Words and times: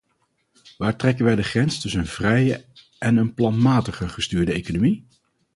Waar 0.77 0.95
trekken 0.95 1.25
wij 1.25 1.35
de 1.35 1.43
grens 1.43 1.81
tussen 1.81 1.99
een 1.99 2.05
vrije 2.07 2.65
en 2.99 3.17
een 3.17 3.33
planmatig 3.33 4.13
gestuurde 4.13 4.53
economie? 4.53 5.05